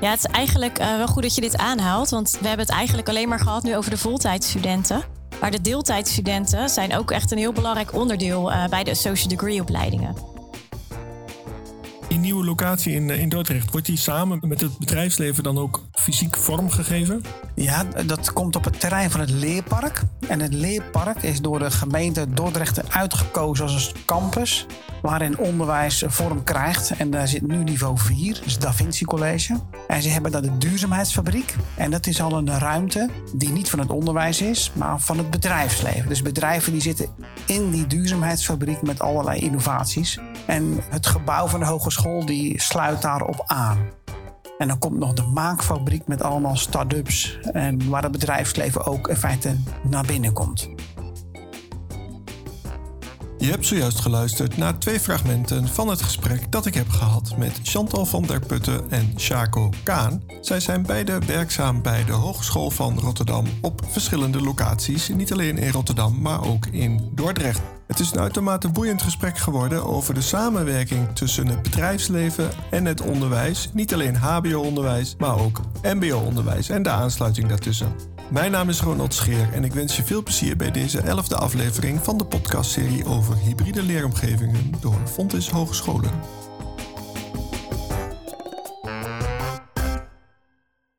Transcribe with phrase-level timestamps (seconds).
[0.00, 2.76] Ja, het is eigenlijk uh, wel goed dat je dit aanhaalt, want we hebben het
[2.76, 5.02] eigenlijk alleen maar gehad nu over de voltijdstudenten.
[5.40, 9.60] Maar de deeltijdstudenten zijn ook echt een heel belangrijk onderdeel uh, bij de associate degree
[9.60, 10.29] opleidingen
[12.30, 17.22] nieuwe locatie in, in Dordrecht, wordt die samen met het bedrijfsleven dan ook fysiek vormgegeven?
[17.54, 20.02] Ja, dat komt op het terrein van het Leerpark.
[20.28, 24.66] En het Leerpark is door de gemeente Dordrecht uitgekozen als een campus
[25.02, 26.90] waarin onderwijs vorm krijgt.
[26.90, 29.60] En daar zit nu niveau 4, dus Da Vinci College.
[29.88, 31.54] En ze hebben daar de duurzaamheidsfabriek.
[31.74, 35.30] En dat is al een ruimte die niet van het onderwijs is, maar van het
[35.30, 36.08] bedrijfsleven.
[36.08, 37.08] Dus bedrijven die zitten
[37.46, 40.18] in die duurzaamheidsfabriek met allerlei innovaties.
[40.46, 43.78] En het gebouw van de hogeschool die sluit daarop aan.
[44.58, 47.38] En dan komt nog de maakfabriek met allemaal start-ups.
[47.52, 50.68] En waar het bedrijfsleven ook in feite naar binnen komt.
[53.40, 57.60] Je hebt zojuist geluisterd naar twee fragmenten van het gesprek dat ik heb gehad met
[57.62, 60.22] Chantal van der Putten en Chaco Kaan.
[60.40, 65.70] Zij zijn beide werkzaam bij de Hogeschool van Rotterdam op verschillende locaties, niet alleen in
[65.70, 67.79] Rotterdam, maar ook in Dordrecht.
[67.90, 73.00] Het is een uitermate boeiend gesprek geworden over de samenwerking tussen het bedrijfsleven en het
[73.00, 73.70] onderwijs.
[73.72, 77.92] Niet alleen HBO-onderwijs, maar ook MBO-onderwijs en de aansluiting daartussen.
[78.28, 82.04] Mijn naam is Ronald Scheer en ik wens je veel plezier bij deze elfde aflevering
[82.04, 86.10] van de podcastserie over hybride leeromgevingen door Fontis Hogescholen.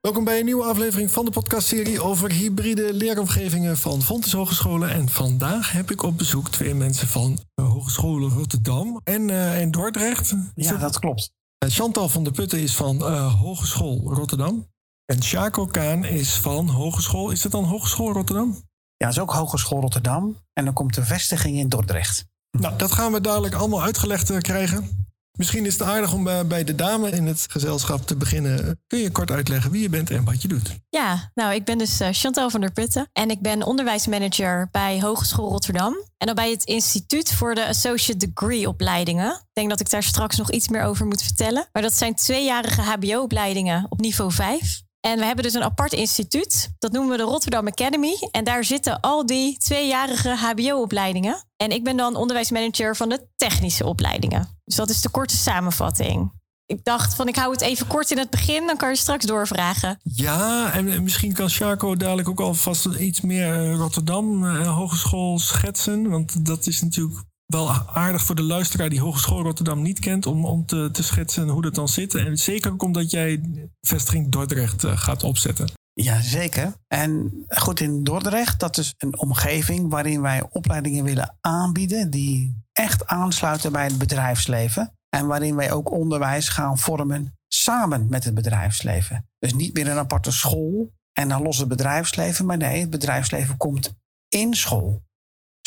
[0.01, 4.89] Welkom bij een nieuwe aflevering van de podcastserie over hybride leeromgevingen van Fontes Hogescholen.
[4.89, 10.35] En vandaag heb ik op bezoek twee mensen van Hogescholen Rotterdam en, uh, Dordrecht.
[10.55, 11.31] Ja, dat klopt.
[11.57, 14.67] Eh, Chantal van der Putten is van uh, Hogeschool Rotterdam.
[15.05, 17.31] En Chaco Kaan is van Hogeschool.
[17.31, 18.49] Is het dan Hogeschool Rotterdam?
[18.97, 20.37] Ja, dat is ook Hogeschool Rotterdam.
[20.53, 22.25] En dan komt de vestiging in Dordrecht.
[22.57, 25.00] Nou, dat gaan we dadelijk allemaal uitgelegd krijgen.
[25.41, 28.79] Misschien is het aardig om bij de dame in het gezelschap te beginnen.
[28.87, 30.79] Kun je kort uitleggen wie je bent en wat je doet?
[30.89, 35.01] Ja, nou, ik ben dus eh, Chantal van der Putten en ik ben onderwijsmanager bij
[35.01, 35.93] Hogeschool Rotterdam.
[36.17, 39.31] En dan bij het Instituut voor de Associate Degree opleidingen.
[39.31, 41.67] Ik denk dat ik daar straks nog iets meer over moet vertellen.
[41.71, 44.81] Maar dat zijn tweejarige HBO-opleidingen op niveau 5.
[45.01, 46.75] En we hebben dus een apart instituut.
[46.79, 48.13] Dat noemen we de Rotterdam Academy.
[48.31, 51.43] En daar zitten al die tweejarige HBO-opleidingen.
[51.57, 54.59] En ik ben dan onderwijsmanager van de technische opleidingen.
[54.63, 56.31] Dus dat is de korte samenvatting.
[56.65, 59.25] Ik dacht van ik hou het even kort in het begin, dan kan je straks
[59.25, 59.99] doorvragen.
[60.03, 66.09] Ja, en misschien kan Charco dadelijk ook alvast iets meer eh, Rotterdam uh, Hogeschool schetsen.
[66.09, 70.45] Want dat is natuurlijk wel aardig voor de luisteraar die Hogeschool Rotterdam niet kent om,
[70.45, 72.15] om te, te schetsen hoe dat dan zit.
[72.15, 73.41] En zeker ook omdat jij
[73.81, 75.71] vestiging Dordrecht uh, gaat opzetten.
[75.93, 76.73] Ja, zeker.
[76.87, 83.07] En goed, in Dordrecht, dat is een omgeving waarin wij opleidingen willen aanbieden die echt
[83.07, 84.93] aansluiten bij het bedrijfsleven.
[85.09, 89.29] En waarin wij ook onderwijs gaan vormen samen met het bedrijfsleven.
[89.39, 92.45] Dus niet meer een aparte school en dan los het bedrijfsleven.
[92.45, 93.93] Maar nee, het bedrijfsleven komt
[94.27, 95.01] in school.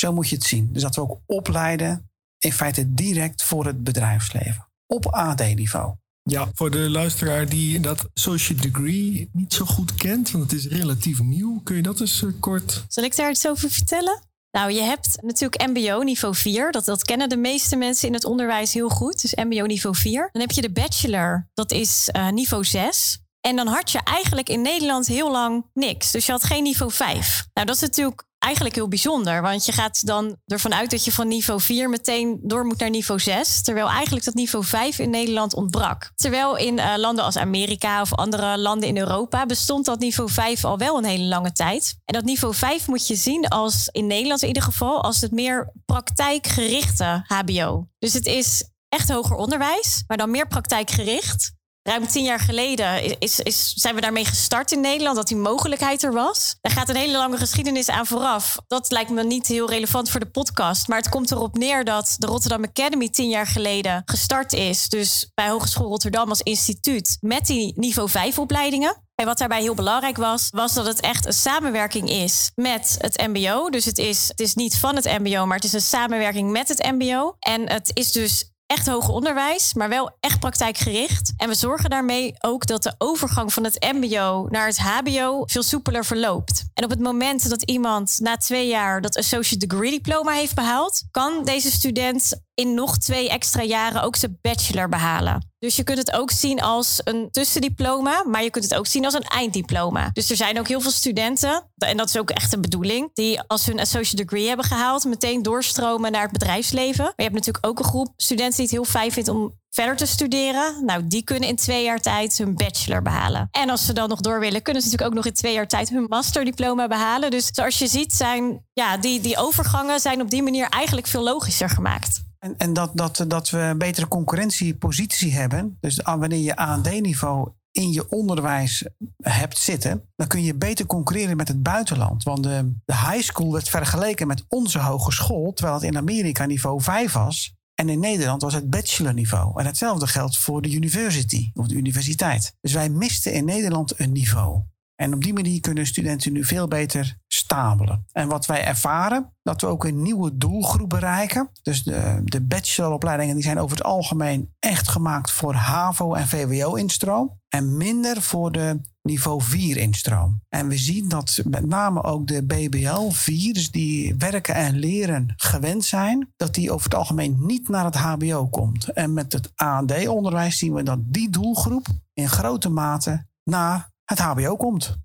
[0.05, 0.69] Zo moet je het zien.
[0.73, 4.69] Dus dat we ook opleiden in feite direct voor het bedrijfsleven.
[4.87, 5.95] Op AD-niveau.
[6.23, 10.67] Ja, voor de luisteraar die dat associate degree niet zo goed kent, want het is
[10.67, 11.61] relatief nieuw.
[11.63, 12.85] Kun je dat eens uh, kort...
[12.89, 14.23] Zal ik daar iets over vertellen?
[14.51, 16.73] Nou, je hebt natuurlijk MBO niveau 4.
[16.73, 19.21] Dat, dat kennen de meeste mensen in het onderwijs heel goed.
[19.23, 20.29] Dus MBO niveau 4.
[20.33, 23.19] Dan heb je de bachelor, dat is uh, niveau 6.
[23.41, 26.11] En dan had je eigenlijk in Nederland heel lang niks.
[26.11, 27.47] Dus je had geen niveau 5.
[27.55, 29.43] Nou, dat is natuurlijk eigenlijk heel bijzonder.
[29.43, 32.91] Want je gaat dan ervan uit dat je van niveau 4 meteen door moet naar
[32.91, 33.63] niveau 6.
[33.63, 36.13] Terwijl eigenlijk dat niveau 5 in Nederland ontbrak.
[36.15, 40.65] Terwijl in uh, landen als Amerika of andere landen in Europa bestond dat niveau 5
[40.65, 41.97] al wel een hele lange tijd.
[42.05, 45.33] En dat niveau 5 moet je zien als in Nederland in ieder geval als het
[45.33, 47.89] meer praktijkgerichte HBO.
[47.99, 51.54] Dus het is echt hoger onderwijs, maar dan meer praktijkgericht
[51.85, 56.03] ruim tien jaar geleden is, is, zijn we daarmee gestart in Nederland, dat die mogelijkheid
[56.03, 56.57] er was.
[56.61, 58.57] Daar gaat een hele lange geschiedenis aan vooraf.
[58.67, 60.89] Dat lijkt me niet heel relevant voor de podcast.
[60.89, 64.89] Maar het komt erop neer dat de Rotterdam Academy tien jaar geleden gestart is.
[64.89, 69.03] Dus bij Hogeschool Rotterdam als instituut met die niveau 5 opleidingen.
[69.15, 73.27] En wat daarbij heel belangrijk was, was dat het echt een samenwerking is met het
[73.27, 73.71] MBO.
[73.71, 76.69] Dus het is, het is niet van het MBO, maar het is een samenwerking met
[76.69, 77.37] het MBO.
[77.39, 81.33] En het is dus echt hoger onderwijs, maar wel echt praktijkgericht.
[81.37, 85.63] En we zorgen daarmee ook dat de overgang van het MBO naar het HBO veel
[85.63, 86.65] soepeler verloopt.
[86.75, 91.03] En op het moment dat iemand na twee jaar dat Associate Degree Diploma heeft behaald,
[91.11, 95.53] kan deze student in nog twee extra jaren ook zijn bachelor behalen.
[95.65, 99.05] Dus je kunt het ook zien als een tussendiploma, maar je kunt het ook zien
[99.05, 100.11] als een einddiploma.
[100.13, 103.41] Dus er zijn ook heel veel studenten, en dat is ook echt een bedoeling, die
[103.41, 107.05] als hun associate degree hebben gehaald, meteen doorstromen naar het bedrijfsleven.
[107.05, 109.97] Maar je hebt natuurlijk ook een groep studenten die het heel fijn vindt om verder
[109.97, 110.85] te studeren.
[110.85, 113.49] Nou, die kunnen in twee jaar tijd hun bachelor behalen.
[113.51, 115.69] En als ze dan nog door willen, kunnen ze natuurlijk ook nog in twee jaar
[115.69, 117.31] tijd hun masterdiploma behalen.
[117.31, 121.23] Dus zoals je ziet, zijn ja, die, die overgangen zijn op die manier eigenlijk veel
[121.23, 122.23] logischer gemaakt.
[122.45, 125.77] En, en dat, dat, dat we een betere concurrentiepositie hebben.
[125.81, 128.87] Dus wanneer je AD-niveau in je onderwijs
[129.23, 132.23] hebt zitten, dan kun je beter concurreren met het buitenland.
[132.23, 136.83] Want de, de high school werd vergeleken met onze hogeschool, terwijl het in Amerika niveau
[136.83, 137.55] 5 was.
[137.75, 139.61] En in Nederland was het bachelorniveau.
[139.61, 142.57] En hetzelfde geldt voor de university of de universiteit.
[142.61, 144.63] Dus wij misten in Nederland een niveau.
[145.05, 148.07] En op die manier kunnen studenten nu veel beter stabelen.
[148.13, 151.51] En wat wij ervaren, dat we ook een nieuwe doelgroep bereiken.
[151.63, 157.41] Dus de, de bacheloropleidingen die zijn over het algemeen echt gemaakt voor HAVO en VWO-instroom.
[157.49, 160.41] En minder voor de niveau 4-instroom.
[160.49, 166.33] En we zien dat met name ook de BBL-4's die werken en leren gewend zijn,
[166.37, 168.89] dat die over het algemeen niet naar het HBO komt.
[168.89, 174.57] En met het AD-onderwijs zien we dat die doelgroep in grote mate naar het HBO
[174.57, 174.97] komt.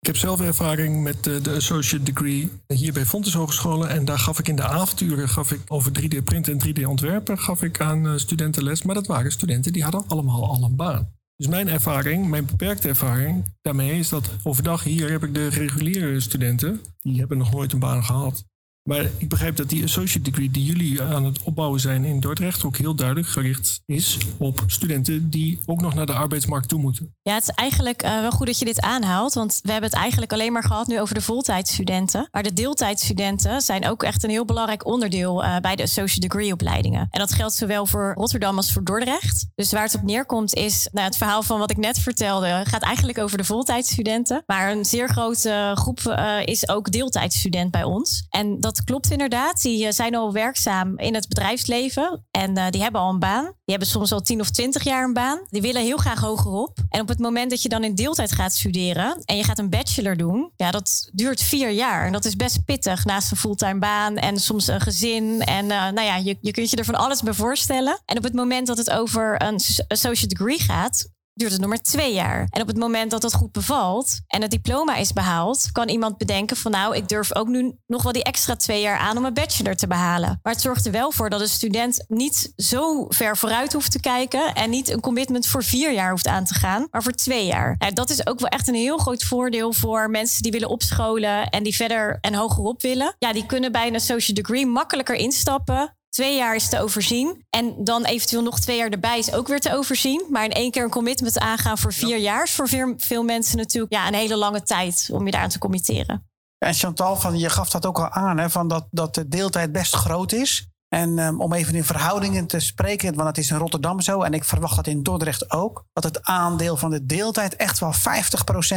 [0.00, 3.88] Ik heb zelf ervaring met de, de associate degree hier bij Fontes Hogescholen.
[3.88, 7.80] En daar gaf ik in de avonturen gaf ik over 3D-printen en 3D-ontwerpen gaf ik
[7.80, 8.82] aan eh, studenten les.
[8.82, 11.16] Maar dat waren studenten die hadden allemaal al een baan.
[11.36, 16.20] Dus mijn ervaring, mijn beperkte ervaring daarmee is dat overdag hier heb ik de reguliere
[16.20, 16.80] studenten.
[17.00, 18.44] Die hebben nog nooit een baan gehad.
[18.88, 22.64] Maar ik begrijp dat die associate degree die jullie aan het opbouwen zijn in Dordrecht
[22.64, 27.14] ook heel duidelijk gericht is op studenten die ook nog naar de arbeidsmarkt toe moeten.
[27.22, 29.98] Ja, het is eigenlijk uh, wel goed dat je dit aanhaalt, want we hebben het
[29.98, 32.28] eigenlijk alleen maar gehad nu over de voltijdstudenten.
[32.30, 36.52] Maar de deeltijdstudenten zijn ook echt een heel belangrijk onderdeel uh, bij de associate degree
[36.52, 37.06] opleidingen.
[37.10, 39.46] En dat geldt zowel voor Rotterdam als voor Dordrecht.
[39.54, 42.82] Dus waar het op neerkomt is, nou, het verhaal van wat ik net vertelde, gaat
[42.82, 44.42] eigenlijk over de voltijdstudenten.
[44.46, 46.00] Maar een zeer grote groep
[46.44, 48.26] is ook deeltijdstudent bij ons.
[48.28, 49.62] En dat klopt inderdaad.
[49.62, 53.44] Die eh, zijn al werkzaam in het bedrijfsleven en uh, die hebben al een baan.
[53.44, 55.46] Die hebben soms al 10 of 20 jaar een baan.
[55.50, 56.78] Die willen heel graag hogerop.
[56.88, 59.70] En op het moment dat je dan in deeltijd gaat studeren en je gaat een
[59.70, 62.06] bachelor doen, ja, dat duurt vier jaar.
[62.06, 65.40] En dat is best pittig naast een fulltime baan en soms een gezin.
[65.40, 67.98] En uh, nou ja, je, je kunt je er van alles bij voorstellen.
[68.04, 71.82] En op het moment dat het over een associate degree gaat, duurt het nog maar
[71.82, 72.46] twee jaar.
[72.50, 76.18] En op het moment dat het goed bevalt en het diploma is behaald, kan iemand
[76.18, 79.24] bedenken van nou, ik durf ook nu nog wel die extra twee jaar aan om
[79.24, 80.38] een bachelor te behalen.
[80.42, 84.00] Maar het zorgt er wel voor dat een student niet zo ver vooruit hoeft te
[84.00, 87.46] kijken en niet een commitment voor vier jaar hoeft aan te gaan, maar voor twee
[87.46, 87.74] jaar.
[87.78, 91.48] Nou, dat is ook wel echt een heel groot voordeel voor mensen die willen opscholen
[91.48, 93.14] en die verder en hogerop willen.
[93.18, 97.46] Ja, die kunnen bij een associate degree makkelijker instappen Twee jaar is te overzien.
[97.50, 100.26] En dan eventueel nog twee jaar erbij is ook weer te overzien.
[100.30, 103.92] Maar in één keer een commitment aangaan voor vier jaar is voor veel, mensen natuurlijk
[103.92, 106.26] ja, een hele lange tijd om je daaraan te committeren.
[106.58, 109.72] En Chantal, van, je gaf dat ook al aan, hè, van dat, dat de deeltijd
[109.72, 110.68] best groot is.
[110.88, 114.32] En um, om even in verhoudingen te spreken, want het is in Rotterdam zo en
[114.32, 117.96] ik verwacht dat in Dordrecht ook, dat het aandeel van de deeltijd echt wel 50%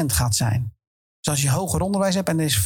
[0.06, 0.74] gaat zijn.
[1.20, 2.64] Dus als je hoger onderwijs hebt en er is 50%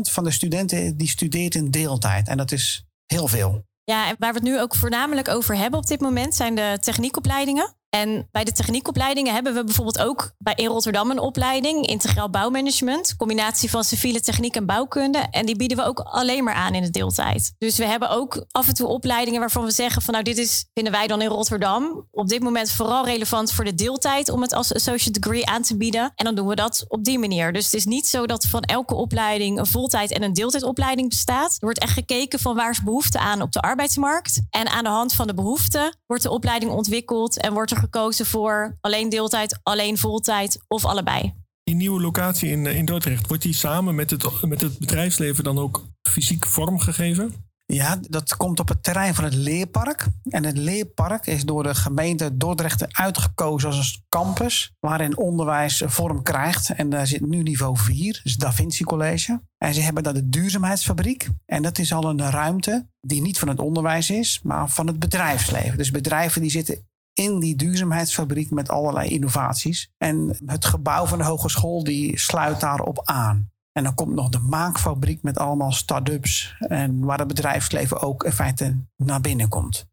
[0.00, 2.28] van de studenten die studeert in deeltijd.
[2.28, 3.64] En dat is heel veel.
[3.84, 6.78] Ja, en waar we het nu ook voornamelijk over hebben op dit moment zijn de
[6.80, 7.74] techniekopleidingen.
[7.96, 13.16] En bij de techniekopleidingen hebben we bijvoorbeeld ook bij in Rotterdam een opleiding, integraal bouwmanagement,
[13.16, 15.18] combinatie van civiele techniek en bouwkunde.
[15.18, 17.54] En die bieden we ook alleen maar aan in de deeltijd.
[17.58, 20.66] Dus we hebben ook af en toe opleidingen waarvan we zeggen van nou dit is,
[20.74, 24.52] vinden wij dan in Rotterdam op dit moment vooral relevant voor de deeltijd om het
[24.52, 26.12] als associate degree aan te bieden.
[26.14, 27.52] En dan doen we dat op die manier.
[27.52, 31.52] Dus het is niet zo dat van elke opleiding een voltijd en een deeltijdopleiding bestaat.
[31.52, 34.40] Er wordt echt gekeken van waar is behoefte aan op de arbeidsmarkt.
[34.50, 38.26] En aan de hand van de behoefte wordt de opleiding ontwikkeld en wordt er gekozen
[38.26, 41.34] voor alleen deeltijd, alleen voltijd of allebei.
[41.64, 45.58] Die nieuwe locatie in, in Dordrecht, wordt die samen met het, met het bedrijfsleven dan
[45.58, 47.50] ook fysiek vormgegeven?
[47.66, 50.06] Ja, dat komt op het terrein van het Leerpark.
[50.28, 56.70] En het Leerpark is door de gemeente Dordrecht uitgekozen als campus waarin onderwijs vorm krijgt.
[56.70, 59.40] En daar zit nu niveau 4, dus Da Vinci College.
[59.58, 61.28] En ze hebben daar de duurzaamheidsfabriek.
[61.46, 64.98] En dat is al een ruimte die niet van het onderwijs is, maar van het
[64.98, 65.78] bedrijfsleven.
[65.78, 69.90] Dus bedrijven die zitten in die duurzaamheidsfabriek met allerlei innovaties.
[69.98, 73.50] En het gebouw van de hogeschool die sluit daarop aan.
[73.72, 76.56] En dan komt nog de maakfabriek met allemaal start-ups.
[76.58, 79.86] En waar het bedrijfsleven ook in feite naar binnen komt.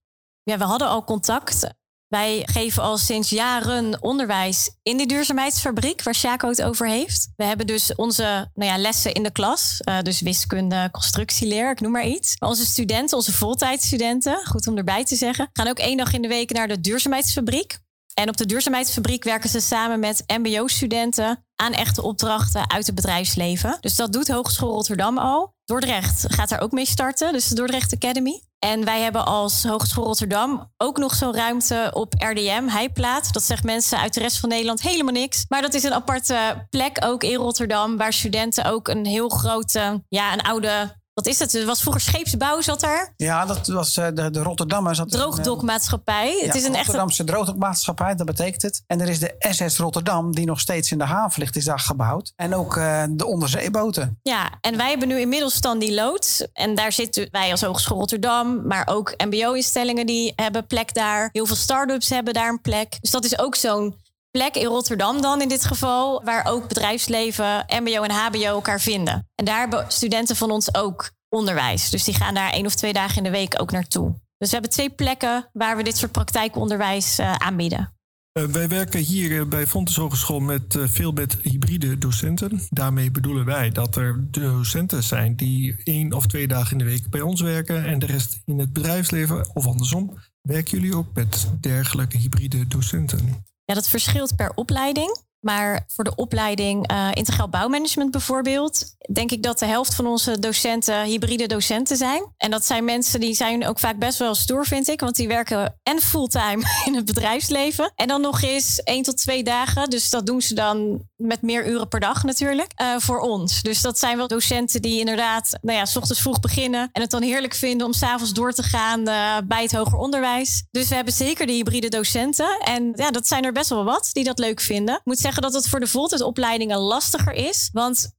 [0.43, 1.73] Ja, we hadden al contact
[2.09, 7.29] wij geven al sinds jaren onderwijs in de duurzaamheidsfabriek, waar Shaco het over heeft.
[7.35, 11.81] We hebben dus onze nou ja, lessen in de klas, uh, dus wiskunde, constructieleer, ik
[11.81, 12.35] noem maar iets.
[12.39, 16.21] Maar onze studenten, onze voltijdstudenten, goed om erbij te zeggen, gaan ook één dag in
[16.21, 17.79] de week naar de duurzaamheidsfabriek.
[18.13, 23.77] En op de duurzaamheidsfabriek werken ze samen met MBO-studenten aan echte opdrachten uit het bedrijfsleven.
[23.79, 25.53] Dus dat doet Hogeschool Rotterdam al.
[25.69, 28.41] Dordrecht gaat daar ook mee starten, dus de Dordrecht Academy.
[28.59, 33.33] En wij hebben als Hogeschool Rotterdam ook nog zo'n ruimte op RDM, Heijplaat.
[33.33, 35.45] Dat zegt mensen uit de rest van Nederland helemaal niks.
[35.49, 40.03] Maar dat is een aparte plek ook in Rotterdam, waar studenten ook een heel grote,
[40.07, 41.51] ja, een oude wat is het?
[41.51, 43.13] Het was vroeger scheepsbouw, zat er.
[43.17, 44.95] Ja, dat was uh, de, de Rotterdammer.
[44.95, 46.35] Zat Droogdokmaatschappij.
[46.39, 47.33] Ja, het is een Rotterdamse echte...
[47.33, 48.83] droogdokmaatschappij, dat betekent het.
[48.87, 51.79] En er is de SS Rotterdam, die nog steeds in de haven ligt, is daar
[51.79, 52.33] gebouwd.
[52.35, 54.19] En ook uh, de onderzeeboten.
[54.23, 56.47] Ja, en wij hebben nu inmiddels dan die loods.
[56.53, 61.29] En daar zitten wij als Hogeschool Rotterdam, maar ook MBO-instellingen die hebben plek daar.
[61.31, 62.97] Heel veel start-ups hebben daar een plek.
[63.01, 63.95] Dus dat is ook zo'n
[64.31, 69.27] plek in Rotterdam dan in dit geval, waar ook bedrijfsleven, MBO en HBO elkaar vinden.
[69.35, 71.89] En daar hebben studenten van ons ook onderwijs.
[71.89, 74.13] Dus die gaan daar één of twee dagen in de week ook naartoe.
[74.37, 77.93] Dus we hebben twee plekken waar we dit soort praktijkonderwijs uh, aanbieden.
[78.33, 82.61] Uh, wij werken hier bij Fontes Hogeschool met veel met hybride docenten.
[82.69, 87.09] Daarmee bedoelen wij dat er docenten zijn die één of twee dagen in de week
[87.09, 90.17] bij ons werken en de rest in het bedrijfsleven of andersom.
[90.41, 93.43] Werken jullie ook met dergelijke hybride docenten?
[93.69, 95.17] Ja, dat verschilt per opleiding.
[95.39, 100.39] Maar voor de opleiding uh, integraal bouwmanagement bijvoorbeeld, denk ik dat de helft van onze
[100.39, 102.33] docenten hybride docenten zijn.
[102.37, 104.99] En dat zijn mensen die zijn ook vaak best wel stoer, vind ik.
[104.99, 107.91] Want die werken en fulltime in het bedrijfsleven.
[107.95, 109.89] En dan nog eens één tot twee dagen.
[109.89, 112.71] Dus dat doen ze dan met meer uren per dag natuurlijk.
[112.81, 113.61] Uh, voor ons.
[113.61, 116.89] Dus dat zijn wel docenten die inderdaad, nou ja, s ochtends vroeg beginnen.
[116.91, 120.63] En het dan heerlijk vinden om s'avonds door te gaan uh, bij het hoger onderwijs.
[120.71, 122.59] Dus we hebben zeker de hybride docenten.
[122.59, 125.01] En ja, dat zijn er best wel wat die dat leuk vinden.
[125.03, 127.69] Moet dat het voor de voltijdopleidingen lastiger is.
[127.73, 128.11] Want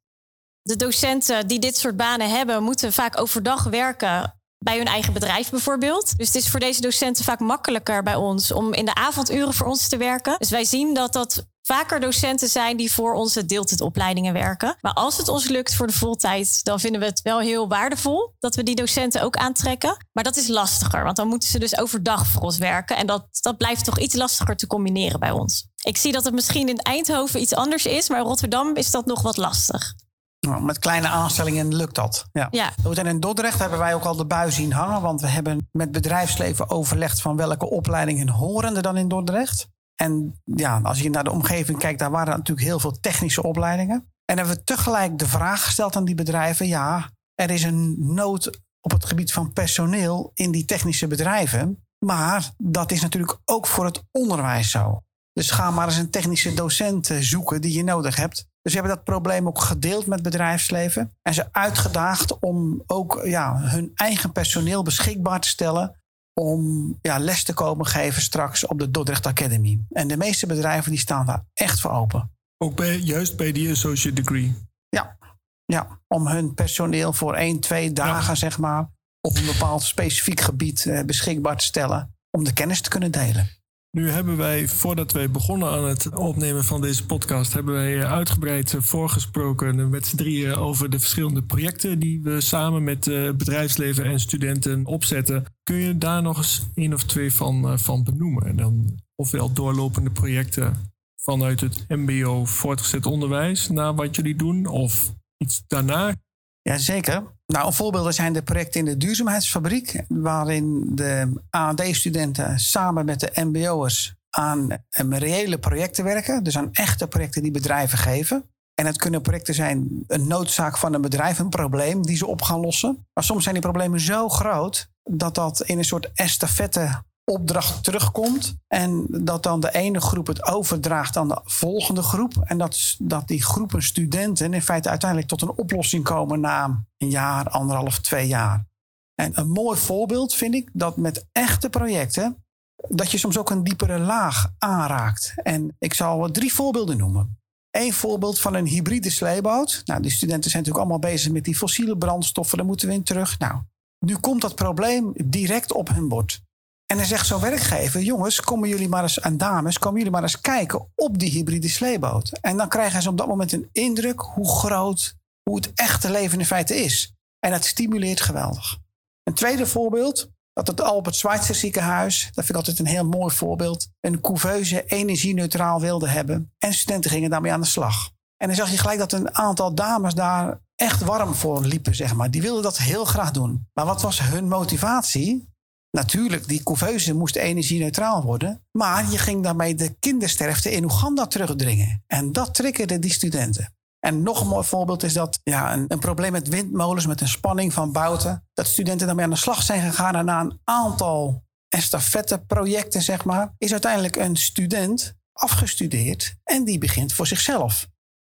[0.62, 5.50] de docenten die dit soort banen hebben, moeten vaak overdag werken bij hun eigen bedrijf
[5.50, 6.18] bijvoorbeeld.
[6.18, 9.66] Dus het is voor deze docenten vaak makkelijker bij ons om in de avonduren voor
[9.66, 10.38] ons te werken.
[10.38, 14.76] Dus wij zien dat dat vaker docenten zijn die voor onze deeltijdopleidingen werken.
[14.80, 18.34] Maar als het ons lukt voor de voltijd, dan vinden we het wel heel waardevol
[18.38, 20.06] dat we die docenten ook aantrekken.
[20.12, 22.96] Maar dat is lastiger, want dan moeten ze dus overdag voor ons werken.
[22.96, 25.68] En dat, dat blijft toch iets lastiger te combineren bij ons.
[25.82, 29.06] Ik zie dat het misschien in Eindhoven iets anders is, maar in Rotterdam is dat
[29.06, 29.94] nog wat lastig.
[30.40, 32.24] Nou, met kleine aanstellingen lukt dat.
[32.32, 32.48] Ja.
[32.50, 32.72] ja.
[32.94, 35.02] En in Dordrecht hebben wij ook al de bui zien hangen.
[35.02, 39.68] Want we hebben met bedrijfsleven overlegd van welke opleidingen horen er dan in Dordrecht.
[40.00, 44.12] En ja, als je naar de omgeving kijkt, daar waren natuurlijk heel veel technische opleidingen.
[44.24, 48.60] En hebben we tegelijk de vraag gesteld aan die bedrijven: ja, er is een nood
[48.80, 51.84] op het gebied van personeel in die technische bedrijven.
[52.06, 55.02] Maar dat is natuurlijk ook voor het onderwijs zo.
[55.32, 58.36] Dus ga maar eens een technische docent zoeken die je nodig hebt.
[58.36, 61.16] Dus we hebben dat probleem ook gedeeld met bedrijfsleven.
[61.22, 65.99] En ze uitgedaagd om ook ja, hun eigen personeel beschikbaar te stellen
[66.34, 69.80] om ja, les te komen geven straks op de Dordrecht Academy.
[69.90, 72.30] En de meeste bedrijven die staan daar echt voor open.
[72.58, 74.54] Ook bij, juist bij die associate degree?
[74.88, 75.16] Ja,
[75.64, 80.86] ja om hun personeel voor één, twee dagen zeg maar, op een bepaald specifiek gebied
[80.86, 82.14] eh, beschikbaar te stellen.
[82.30, 83.59] Om de kennis te kunnen delen.
[83.90, 88.74] Nu hebben wij, voordat wij begonnen aan het opnemen van deze podcast, hebben wij uitgebreid
[88.78, 93.04] voorgesproken met z'n drieën over de verschillende projecten die we samen met
[93.36, 95.44] bedrijfsleven en studenten opzetten.
[95.62, 98.56] Kun je daar nog eens één of twee van, van benoemen?
[98.56, 105.62] Dan, ofwel doorlopende projecten vanuit het MBO voortgezet onderwijs naar wat jullie doen, of iets
[105.66, 106.14] daarna?
[106.62, 107.22] Jazeker.
[107.46, 114.14] Nou, voorbeelden zijn de projecten in de duurzaamheidsfabriek, waarin de AD-studenten samen met de MBO'ers
[114.30, 114.68] aan
[115.08, 116.42] reële projecten werken.
[116.42, 118.44] Dus aan echte projecten die bedrijven geven.
[118.74, 122.42] En het kunnen projecten zijn een noodzaak van een bedrijf, een probleem die ze op
[122.42, 123.06] gaan lossen.
[123.14, 128.54] Maar soms zijn die problemen zo groot dat dat in een soort estafette opdracht terugkomt.
[128.68, 132.34] En dat dan de ene groep het overdraagt aan de volgende groep.
[132.44, 137.10] En dat, dat die groepen studenten in feite uiteindelijk tot een oplossing komen na een
[137.10, 138.68] jaar, anderhalf, twee jaar.
[139.14, 142.44] En een mooi voorbeeld vind ik dat met echte projecten.
[142.88, 145.32] dat je soms ook een diepere laag aanraakt.
[145.36, 147.38] En ik zal drie voorbeelden noemen.
[147.70, 149.82] Eén voorbeeld van een hybride sleeboot.
[149.84, 152.58] Nou, die studenten zijn natuurlijk allemaal bezig met die fossiele brandstoffen.
[152.58, 153.38] Daar moeten we in terug.
[153.38, 153.60] Nou,
[153.98, 156.42] nu komt dat probleem direct op hun bord.
[156.90, 160.22] En dan zegt zo'n werkgever: jongens, komen jullie maar eens aan dames, komen jullie maar
[160.22, 162.38] eens kijken op die hybride sleeboot.
[162.40, 166.38] En dan krijgen ze op dat moment een indruk hoe groot, hoe het echte leven
[166.38, 167.14] in feite is.
[167.38, 168.78] En dat stimuleert geweldig.
[169.22, 173.34] Een tweede voorbeeld, dat het Albert Schweitzer ziekenhuis, dat vind ik altijd een heel mooi
[173.34, 176.52] voorbeeld, een couveuse energie-neutraal wilde hebben.
[176.58, 178.10] En studenten gingen daarmee aan de slag.
[178.36, 182.14] En dan zag je gelijk dat een aantal dames daar echt warm voor liepen, zeg
[182.14, 182.30] maar.
[182.30, 183.68] Die wilden dat heel graag doen.
[183.72, 185.49] Maar wat was hun motivatie?
[185.90, 188.64] Natuurlijk, die couveuse moest energie-neutraal worden.
[188.70, 192.04] Maar je ging daarmee de kindersterfte in Oeganda terugdringen.
[192.06, 193.74] En dat triggerde die studenten.
[194.00, 197.28] En nog een mooi voorbeeld is dat ja, een, een probleem met windmolens, met een
[197.28, 198.48] spanning van bouten.
[198.52, 203.54] Dat studenten daarmee aan de slag zijn gegaan en na een aantal estafette-projecten, zeg maar,
[203.58, 207.88] is uiteindelijk een student afgestudeerd en die begint voor zichzelf.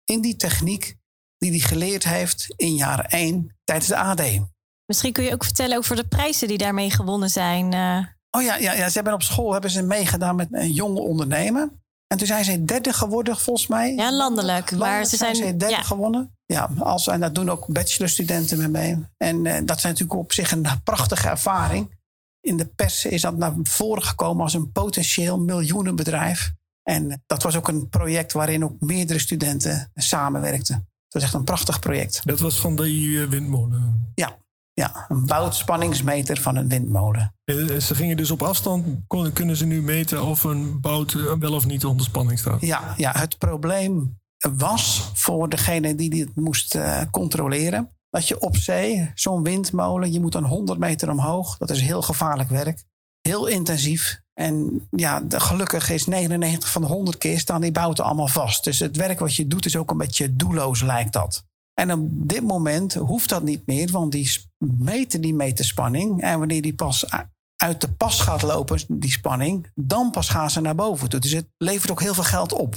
[0.05, 0.95] In die techniek
[1.38, 4.22] die hij geleerd heeft in jaar 1 tijdens de AD.
[4.86, 7.74] Misschien kun je ook vertellen over de prijzen die daarmee gewonnen zijn.
[7.74, 8.06] Uh...
[8.32, 11.70] Oh ja, ja, ja, ze hebben op school hebben ze meegedaan met een jonge ondernemer.
[12.08, 13.96] En toen zijn ze derde geworden, volgens mij.
[13.96, 14.72] Ja, landelijk.
[14.72, 16.38] maar ze zijn, zijn derde gewonnen.
[16.46, 19.06] Ja, als, en dat doen ook bachelorstudenten mee mee.
[19.18, 22.02] En uh, dat zijn natuurlijk op zich een prachtige ervaring.
[22.42, 26.52] In de pers is dat naar voren gekomen als een potentieel miljoenenbedrijf.
[26.84, 30.75] En dat was ook een project waarin ook meerdere studenten samenwerkten.
[30.75, 32.22] Het was echt een prachtig project.
[32.24, 34.12] Dat was van die eh, windmolen?
[34.16, 34.38] Ja,
[34.74, 37.36] ja, een boutspanningsmeter van een windmolen.
[37.44, 38.86] Eh, ze gingen dus op afstand,
[39.34, 42.62] kunnen ze nu meten of een bout eh, wel of niet onder spanning staat?
[42.62, 44.20] Ja, ja het probleem
[44.58, 46.77] was voor degene die dit moest
[47.12, 51.82] controleren, dat je op zee, zo'n windmolen, je moet dan 100 meter omhoog, dat is
[51.82, 52.84] heel gevaarlijk werk,
[53.22, 54.22] heel intensief.
[54.34, 58.63] En ja, de, gelukkig is 99 van de 100 keer staan die bouten allemaal vast.
[58.63, 61.46] Dus het werk wat je doet is ook een beetje doelloos, lijkt dat.
[61.74, 66.22] En op dit moment hoeft dat niet meer, want die meten die meterspanning.
[66.22, 67.05] En wanneer die pas
[67.55, 71.20] uit de pas gaat lopen, die spanning, dan pas gaan ze naar boven toe.
[71.20, 72.74] Dus het levert ook heel veel geld op.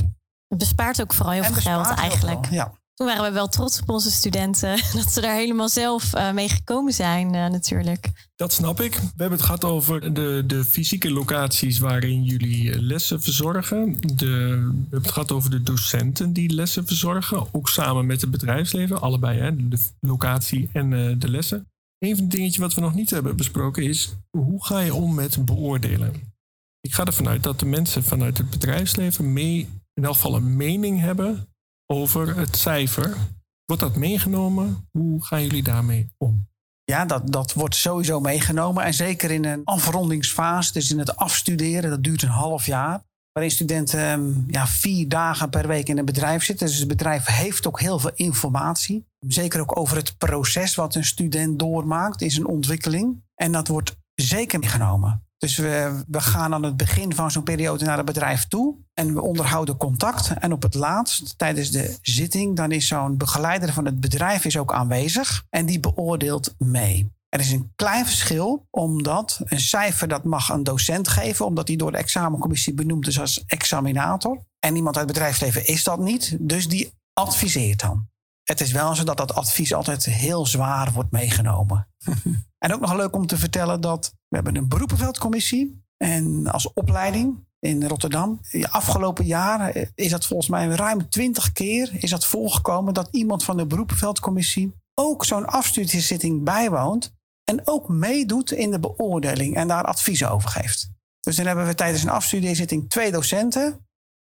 [0.48, 2.50] Het bespaart ook vooral heel veel geld eigenlijk.
[2.50, 2.72] ja.
[2.96, 6.48] Toen waren we wel trots op onze studenten dat ze daar helemaal zelf uh, mee
[6.48, 8.30] gekomen zijn, uh, natuurlijk.
[8.36, 8.94] Dat snap ik.
[8.94, 13.96] We hebben het gehad over de, de fysieke locaties waarin jullie eh, lessen verzorgen.
[14.00, 18.30] De, we hebben het gehad over de docenten die lessen verzorgen, ook samen met het
[18.30, 21.66] bedrijfsleven, allebei, hè, de locatie en uh, de lessen.
[21.98, 25.14] Een van de dingetjes wat we nog niet hebben besproken is, hoe ga je om
[25.14, 26.34] met beoordelen?
[26.80, 30.56] Ik ga ervan uit dat de mensen vanuit het bedrijfsleven mee, in elk geval een
[30.56, 31.48] mening hebben
[31.86, 33.16] over het cijfer.
[33.64, 34.88] Wordt dat meegenomen?
[34.90, 36.48] Hoe gaan jullie daarmee om?
[36.84, 38.84] Ja, dat, dat wordt sowieso meegenomen.
[38.84, 43.04] En zeker in een afrondingsfase, dus in het afstuderen, dat duurt een half jaar.
[43.36, 46.66] Waarin studenten ehm, ja, vier dagen per week in een bedrijf zitten.
[46.66, 49.06] Dus het bedrijf heeft ook heel veel informatie.
[49.20, 53.22] Zeker ook over het proces wat een student doormaakt in zijn ontwikkeling.
[53.34, 55.24] En dat wordt zeker meegenomen.
[55.38, 58.76] Dus we, we gaan aan het begin van zo'n periode naar het bedrijf toe.
[58.94, 60.32] En we onderhouden contact.
[60.38, 64.58] En op het laatst, tijdens de zitting, dan is zo'n begeleider van het bedrijf is
[64.58, 65.44] ook aanwezig.
[65.50, 67.15] En die beoordeelt mee.
[67.36, 71.76] Er is een klein verschil, omdat een cijfer dat mag een docent geven, omdat die
[71.76, 74.44] door de examencommissie benoemd is als examinator.
[74.58, 78.08] En iemand uit het bedrijfsleven is dat niet, dus die adviseert dan.
[78.42, 81.88] Het is wel zo dat dat advies altijd heel zwaar wordt meegenomen.
[82.64, 85.84] en ook nog leuk om te vertellen dat we hebben een beroepenveldcommissie.
[85.96, 88.40] En als opleiding in Rotterdam.
[88.70, 93.56] Afgelopen jaar is dat volgens mij ruim twintig keer is dat voorgekomen dat iemand van
[93.56, 97.14] de beroepenveldcommissie ook zo'n afstudiezitting bijwoont.
[97.50, 100.90] En ook meedoet in de beoordeling en daar advies over geeft.
[101.20, 103.86] Dus dan hebben we tijdens een afstudeerzitting twee docenten,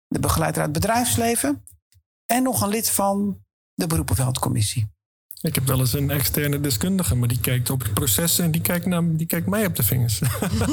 [0.09, 1.65] de begeleider uit het bedrijfsleven
[2.27, 4.95] en nog een lid van de beroepenveldcommissie.
[5.41, 8.61] Ik heb wel eens een externe deskundige, maar die kijkt op het proces en die
[8.61, 10.21] kijkt, naar, die kijkt mij op de vingers.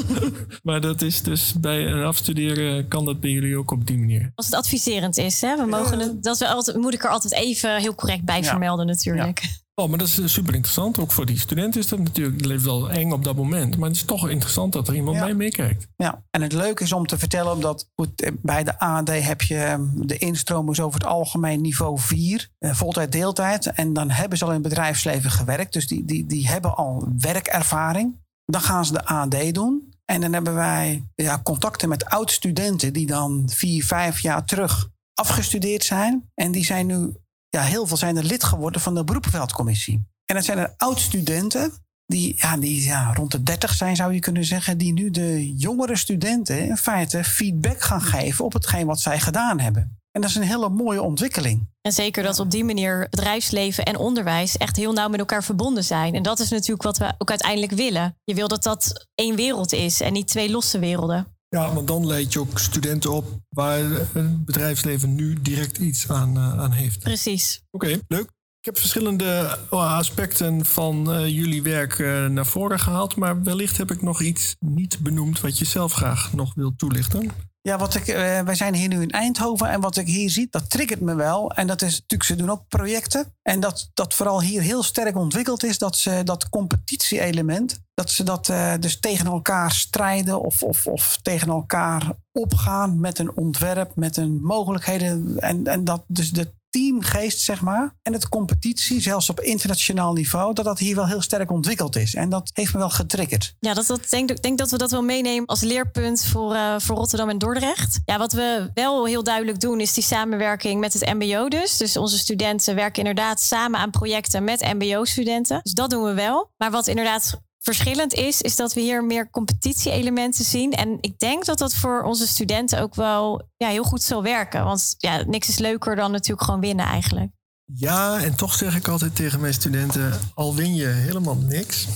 [0.62, 4.32] maar dat is dus bij een afstuderen kan dat bij jullie ook op die manier.
[4.34, 5.56] Als het adviserend is, hè?
[5.56, 8.86] We mogen het, dat we altijd, moet ik er altijd even heel correct bij vermelden
[8.86, 9.62] natuurlijk.
[9.76, 10.98] Oh, maar dat is super interessant.
[10.98, 13.76] Ook voor die student is dat natuurlijk het wel eng op dat moment.
[13.76, 15.86] Maar het is toch interessant dat er iemand bij meekijkt.
[15.96, 19.56] Ja, en het leuke is om te vertellen, omdat goed, bij de AD heb je
[19.56, 23.66] ehm, de instroom over het algemeen niveau 4, eh, voltijd, deeltijd.
[23.66, 25.72] En dan hebben ze al in het bedrijfsleven gewerkt.
[25.72, 28.22] Dus die, die, die hebben al werkervaring.
[28.44, 29.92] Dan gaan ze de AD doen.
[30.04, 35.84] En dan hebben wij ja, contacten met oud-studenten die dan vier, vijf jaar terug afgestudeerd
[35.84, 36.30] zijn.
[36.34, 37.14] En die zijn nu
[37.54, 40.06] ja, heel veel zijn er lid geworden van de beroepenveldcommissie.
[40.24, 41.72] En dat zijn er oud-studenten
[42.06, 45.54] die, ja, die ja, rond de 30 zijn, zou je kunnen zeggen, die nu de
[45.54, 49.98] jongere studenten in feite feedback gaan geven op hetgeen wat zij gedaan hebben.
[50.12, 51.68] En dat is een hele mooie ontwikkeling.
[51.80, 55.84] En zeker dat op die manier bedrijfsleven en onderwijs echt heel nauw met elkaar verbonden
[55.84, 56.14] zijn.
[56.14, 58.16] En dat is natuurlijk wat we ook uiteindelijk willen.
[58.24, 61.33] Je wil dat dat één wereld is en niet twee losse werelden.
[61.54, 66.36] Ja, want dan leid je ook studenten op waar het bedrijfsleven nu direct iets aan,
[66.36, 66.98] uh, aan heeft.
[66.98, 67.62] Precies.
[67.70, 68.30] Oké, leuk.
[68.64, 73.76] Ik heb verschillende eh, aspecten van uh, jullie werk uh, naar voren gehaald, maar wellicht
[73.76, 77.30] heb ik nog iets niet benoemd wat je zelf graag nog wilt toelichten.
[77.60, 78.04] Ja, wat ik,
[78.44, 81.50] wij zijn hier nu in Eindhoven en wat ik hier zie, dat triggert me wel.
[81.52, 83.34] En dat is natuurlijk, ze doen ook projecten.
[83.42, 88.22] En dat, dat vooral hier heel sterk ontwikkeld is, dat ze dat competitie-element, dat ze
[88.22, 94.16] dat dus tegen elkaar strijden of, of, of tegen elkaar opgaan met een ontwerp, met
[94.16, 95.38] een mogelijkheden.
[95.38, 97.94] En, en dat dus de teamgeest, zeg maar.
[98.02, 102.14] En het competitie, zelfs op internationaal niveau, dat dat hier wel heel sterk ontwikkeld is.
[102.14, 103.54] En dat heeft me wel getriggerd.
[103.58, 106.96] Ja, dat, dat denk, denk dat we dat wel meenemen als leerpunt voor, uh, voor
[106.96, 108.00] Rotterdam en Dordrecht.
[108.04, 111.76] Ja, wat we wel heel duidelijk doen, is die samenwerking met het MBO dus.
[111.76, 115.60] Dus onze studenten werken inderdaad samen aan projecten met MBO-studenten.
[115.62, 116.50] Dus dat doen we wel.
[116.56, 120.72] Maar wat inderdaad verschillend is, is dat we hier meer competitie-elementen zien.
[120.72, 124.64] En ik denk dat dat voor onze studenten ook wel ja, heel goed zal werken.
[124.64, 127.30] Want ja, niks is leuker dan natuurlijk gewoon winnen eigenlijk.
[127.64, 131.86] Ja, en toch zeg ik altijd tegen mijn studenten: al win je helemaal niks.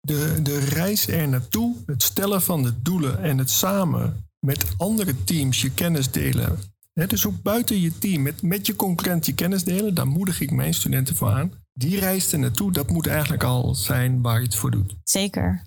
[0.00, 5.24] De, de reis er naartoe, het stellen van de doelen en het samen met andere
[5.24, 6.58] teams je kennis delen.
[6.92, 10.50] dus ook buiten je team, met, met je concurrent je kennis delen, daar moedig ik
[10.50, 14.44] mijn studenten voor aan die reis er naartoe, dat moet eigenlijk al zijn waar je
[14.44, 14.96] het voor doet.
[15.04, 15.66] Zeker.